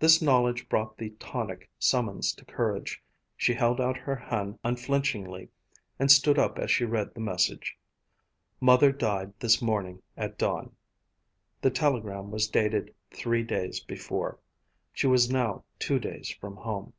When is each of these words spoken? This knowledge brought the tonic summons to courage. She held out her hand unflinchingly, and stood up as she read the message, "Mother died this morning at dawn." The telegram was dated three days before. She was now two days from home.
This 0.00 0.20
knowledge 0.20 0.68
brought 0.68 0.98
the 0.98 1.12
tonic 1.18 1.66
summons 1.78 2.34
to 2.34 2.44
courage. 2.44 3.02
She 3.38 3.54
held 3.54 3.80
out 3.80 3.96
her 3.96 4.14
hand 4.16 4.58
unflinchingly, 4.62 5.48
and 5.98 6.12
stood 6.12 6.38
up 6.38 6.58
as 6.58 6.70
she 6.70 6.84
read 6.84 7.14
the 7.14 7.22
message, 7.22 7.78
"Mother 8.60 8.92
died 8.92 9.32
this 9.40 9.62
morning 9.62 10.02
at 10.14 10.36
dawn." 10.36 10.76
The 11.62 11.70
telegram 11.70 12.30
was 12.30 12.48
dated 12.48 12.94
three 13.10 13.44
days 13.44 13.80
before. 13.80 14.38
She 14.92 15.06
was 15.06 15.30
now 15.32 15.64
two 15.78 15.98
days 15.98 16.28
from 16.28 16.56
home. 16.56 16.92